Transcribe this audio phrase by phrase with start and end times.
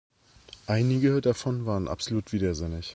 [0.65, 2.89] Einige davon waren absolut widersinnig.